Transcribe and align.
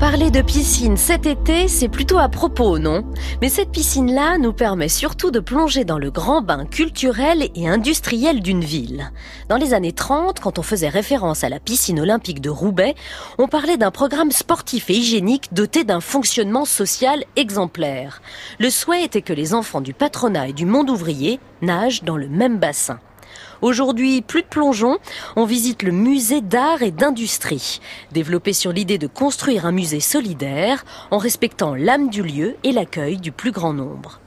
Parler 0.00 0.32
de 0.32 0.42
piscine 0.42 0.96
cet 0.96 1.26
été, 1.26 1.68
c'est 1.68 1.88
plutôt 1.88 2.18
à 2.18 2.28
propos, 2.28 2.80
non? 2.80 3.04
Mais 3.40 3.48
cette 3.48 3.70
piscine-là 3.70 4.38
nous 4.38 4.52
permet 4.52 4.88
surtout 4.88 5.30
de 5.30 5.38
plonger 5.38 5.84
dans 5.84 5.98
le 5.98 6.10
grand 6.10 6.42
bain 6.42 6.66
culturel 6.66 7.48
et 7.54 7.68
industriel 7.68 8.40
d'une 8.40 8.64
ville. 8.64 9.12
Dans 9.48 9.58
les 9.58 9.74
années 9.74 9.92
30, 9.92 10.40
quand 10.40 10.58
on 10.58 10.62
faisait 10.62 10.88
référence 10.88 11.44
à 11.44 11.50
la 11.50 11.60
piscine 11.60 12.00
olympique 12.00 12.40
de 12.40 12.50
Roubaix, 12.50 12.96
on 13.38 13.46
parlait 13.46 13.76
d'un 13.76 13.92
programme 13.92 14.32
sportif 14.32 14.90
et 14.90 14.94
hygiénique 14.94 15.52
doté 15.52 15.84
d'un 15.84 16.00
fonctionnement 16.00 16.64
social 16.64 17.22
exemplaire. 17.36 18.22
Le 18.58 18.70
souhait 18.70 19.04
était 19.04 19.22
que 19.22 19.32
les 19.32 19.54
enfants 19.54 19.80
du 19.80 19.94
patronat 19.94 20.48
et 20.48 20.52
du 20.52 20.66
monde 20.66 20.90
ouvrier 20.90 21.38
nagent 21.62 22.02
dans 22.02 22.16
le 22.16 22.28
même 22.28 22.58
bassin. 22.58 22.98
Aujourd'hui, 23.62 24.22
plus 24.22 24.42
de 24.42 24.46
plongeon, 24.46 24.98
on 25.36 25.44
visite 25.44 25.82
le 25.82 25.92
musée 25.92 26.40
d'art 26.40 26.82
et 26.82 26.90
d'industrie, 26.90 27.80
développé 28.12 28.52
sur 28.52 28.72
l'idée 28.72 28.98
de 28.98 29.06
construire 29.06 29.66
un 29.66 29.72
musée 29.72 30.00
solidaire 30.00 30.84
en 31.10 31.18
respectant 31.18 31.74
l'âme 31.74 32.10
du 32.10 32.22
lieu 32.22 32.56
et 32.64 32.72
l'accueil 32.72 33.18
du 33.18 33.32
plus 33.32 33.52
grand 33.52 33.72
nombre. 33.72 34.20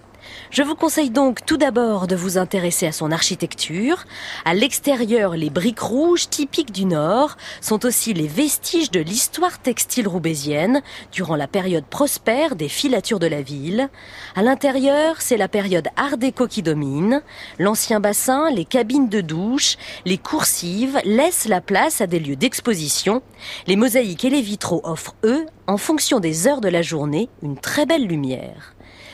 Je 0.52 0.64
vous 0.64 0.76
conseille 0.76 1.12
donc 1.12 1.46
tout 1.46 1.58
d'abord 1.58 2.08
de 2.08 2.16
vous 2.16 2.38
intéresser 2.38 2.88
à 2.88 2.92
son 2.92 3.12
architecture. 3.12 4.06
À 4.46 4.54
l'extérieur, 4.54 5.36
les 5.36 5.50
briques 5.50 5.80
rouges 5.80 6.30
typiques 6.30 6.72
du 6.72 6.86
Nord 6.86 7.38
sont 7.62 7.86
aussi 7.86 8.14
les 8.14 8.28
vestiges 8.28 8.92
de 8.92 9.00
l'histoire 9.00 9.60
textile 9.60 10.08
roubaisienne 10.08 10.82
durant 11.12 11.36
la 11.36 11.48
période 11.48 11.86
prospère 11.86 12.56
des 12.56 12.70
filatures 12.70 13.20
de 13.20 13.28
la 13.28 13.42
ville. 13.42 13.90
À 14.36 14.42
l'intérieur, 14.42 15.22
c'est 15.22 15.38
la 15.38 15.48
période 15.48 15.88
art 15.96 16.18
déco 16.18 16.48
qui 16.48 16.64
domine. 16.64 17.22
L'ancien 17.60 18.00
bassin, 18.00 18.50
les 18.50 18.66
cabines 18.66 19.10
de 19.10 19.22
douche, 19.22 19.78
les 20.06 20.18
coursives 20.18 21.00
laissent 21.06 21.48
la 21.48 21.62
place 21.62 22.02
à 22.02 22.08
des 22.08 22.20
lieux 22.20 22.36
d'exposition. 22.36 23.22
Les 23.68 23.76
mosaïques 23.76 24.26
et 24.26 24.30
les 24.30 24.42
vitraux 24.42 24.82
offrent, 24.84 25.16
eux, 25.24 25.46
en 25.68 25.78
fonction 25.78 26.20
des 26.20 26.48
heures 26.48 26.62
de 26.62 26.70
la 26.70 26.82
journée, 26.82 27.30
une 27.44 27.58
très 27.58 27.86
belle 27.86 28.08
lumière. 28.08 28.74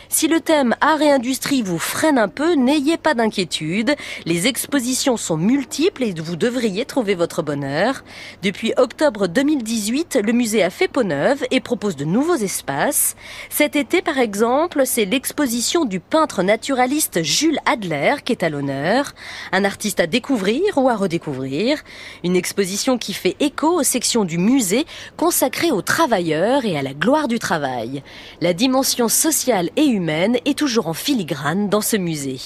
Si 0.10 0.28
le 0.28 0.40
thème 0.40 0.76
art 0.82 1.02
et 1.02 1.12
industrie 1.12 1.62
vous 1.62 1.80
freine 1.80 2.20
un 2.20 2.28
peu, 2.28 2.54
n'ayez 2.54 2.98
pas 2.98 3.16
d'inquiétude. 3.16 3.96
Les 4.26 4.48
expositions 4.48 5.18
sont 5.18 5.36
multiples 5.36 6.04
et 6.04 6.14
vous 6.14 6.36
devriez 6.36 6.86
trouver 6.86 7.16
votre 7.16 7.42
bonheur. 7.42 8.04
Depuis 8.44 8.74
octobre 8.78 9.28
2018, 9.28 10.20
le 10.24 10.32
musée 10.32 10.64
a 10.64 10.70
fait 10.70 10.88
peau 10.88 11.04
neuve 11.04 11.44
et 11.52 11.60
propose 11.60 11.96
de 11.96 12.06
nouveaux 12.06 12.36
espaces. 12.36 13.16
Cet 13.50 13.76
été, 13.76 14.02
par 14.02 14.20
exemple, 14.20 14.84
c'est 14.86 15.06
l'exposition 15.06 15.86
du 15.86 16.00
peintre 16.00 16.44
naturaliste 16.44 17.24
Jules 17.24 17.60
Adler 17.66 18.16
qui 18.24 18.32
est 18.32 18.44
à 18.44 18.50
l'honneur. 18.50 19.14
Un 19.52 19.66
artiste 19.66 20.00
à 20.00 20.08
découvrir 20.08 20.62
ou 20.78 20.88
à 20.88 20.96
redécouvrir. 20.96 21.80
Une 22.24 22.36
exposition 22.36 22.98
qui 22.98 23.14
fait 23.14 23.36
écho 23.40 23.80
aux 23.80 23.84
sections 23.84 24.24
du 24.24 24.38
musée 24.38 24.86
consacrées 25.18 25.72
aux 25.72 25.82
travailleurs 25.82 26.64
et 26.64 26.78
à 26.78 26.84
la 26.84 26.94
gloire 26.94 27.28
du 27.28 27.40
travail. 27.40 28.04
La 28.40 28.54
dimension 28.54 29.10
sociale 29.10 29.70
et 29.76 29.86
humaine 29.86 30.05
est 30.10 30.58
toujours 30.58 30.88
en 30.88 30.94
filigrane 30.94 31.70
dans 31.70 31.82
ce 31.82 31.98
musée. 31.98 32.40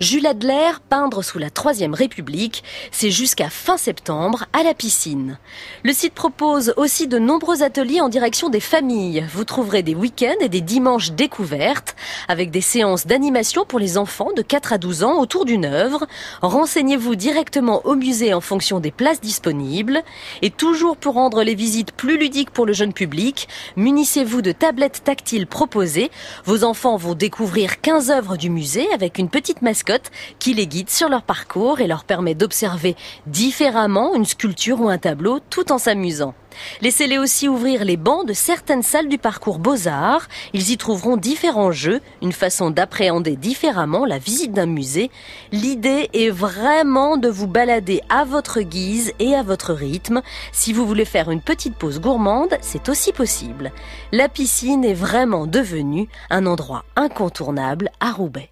Jules 0.00 0.26
Adler, 0.26 0.72
peindre 0.88 1.22
sous 1.22 1.38
la 1.38 1.50
Troisième 1.50 1.94
République, 1.94 2.62
c'est 2.90 3.10
jusqu'à 3.10 3.48
fin 3.48 3.76
septembre 3.76 4.44
à 4.52 4.62
la 4.62 4.74
piscine. 4.74 5.38
Le 5.84 5.92
site 5.92 6.14
propose 6.14 6.74
aussi 6.76 7.08
de 7.08 7.18
nombreux 7.18 7.62
ateliers 7.62 8.00
en 8.00 8.08
direction 8.08 8.48
des 8.48 8.60
familles. 8.60 9.24
Vous 9.32 9.44
trouverez 9.44 9.82
des 9.82 9.94
week-ends 9.94 10.34
et 10.40 10.48
des 10.48 10.60
dimanches 10.60 11.12
découvertes 11.12 11.96
avec 12.28 12.50
des 12.50 12.60
séances 12.60 13.06
d'animation 13.06 13.64
pour 13.64 13.78
les 13.78 13.98
enfants 13.98 14.32
de 14.36 14.42
4 14.42 14.74
à 14.74 14.78
12 14.78 15.04
ans 15.04 15.18
autour 15.18 15.44
d'une 15.44 15.64
œuvre. 15.64 16.06
Renseignez-vous 16.42 17.14
directement 17.14 17.80
au 17.86 17.94
musée 17.94 18.34
en 18.34 18.40
fonction 18.40 18.80
des 18.80 18.90
places 18.90 19.20
disponibles. 19.20 20.02
Et 20.42 20.50
toujours 20.50 20.96
pour 20.96 21.14
rendre 21.14 21.42
les 21.42 21.54
visites 21.54 21.92
plus 21.92 22.18
ludiques 22.18 22.50
pour 22.50 22.66
le 22.66 22.72
jeune 22.72 22.92
public, 22.92 23.48
munissez-vous 23.76 24.42
de 24.42 24.52
tablettes 24.52 25.02
tactiles 25.04 25.46
proposées. 25.46 26.10
Vos 26.44 26.64
vont 26.94 27.14
découvrir 27.14 27.80
15 27.80 28.12
œuvres 28.12 28.36
du 28.36 28.50
musée 28.50 28.86
avec 28.92 29.18
une 29.18 29.28
petite 29.28 29.62
mascotte 29.62 30.12
qui 30.38 30.54
les 30.54 30.68
guide 30.68 30.90
sur 30.90 31.08
leur 31.08 31.22
parcours 31.22 31.80
et 31.80 31.88
leur 31.88 32.04
permet 32.04 32.36
d'observer 32.36 32.94
différemment 33.26 34.14
une 34.14 34.24
sculpture 34.24 34.80
ou 34.80 34.88
un 34.88 34.98
tableau 34.98 35.40
tout 35.50 35.72
en 35.72 35.78
s'amusant. 35.78 36.34
Laissez-les 36.80 37.18
aussi 37.18 37.48
ouvrir 37.48 37.84
les 37.84 37.96
bancs 37.96 38.26
de 38.26 38.32
certaines 38.32 38.82
salles 38.82 39.08
du 39.08 39.18
parcours 39.18 39.58
Beaux-Arts. 39.58 40.28
Ils 40.52 40.70
y 40.70 40.76
trouveront 40.76 41.16
différents 41.16 41.72
jeux, 41.72 42.00
une 42.22 42.32
façon 42.32 42.70
d'appréhender 42.70 43.36
différemment 43.36 44.04
la 44.04 44.18
visite 44.18 44.52
d'un 44.52 44.66
musée. 44.66 45.10
L'idée 45.52 46.08
est 46.12 46.30
vraiment 46.30 47.16
de 47.16 47.28
vous 47.28 47.46
balader 47.46 48.00
à 48.08 48.24
votre 48.24 48.60
guise 48.60 49.12
et 49.18 49.34
à 49.34 49.42
votre 49.42 49.72
rythme. 49.72 50.22
Si 50.52 50.72
vous 50.72 50.86
voulez 50.86 51.04
faire 51.04 51.30
une 51.30 51.42
petite 51.42 51.76
pause 51.76 52.00
gourmande, 52.00 52.56
c'est 52.60 52.88
aussi 52.88 53.12
possible. 53.12 53.72
La 54.12 54.28
piscine 54.28 54.84
est 54.84 54.94
vraiment 54.94 55.46
devenue 55.46 56.08
un 56.30 56.46
endroit 56.46 56.84
incontournable 56.96 57.90
à 58.00 58.12
Roubaix. 58.12 58.50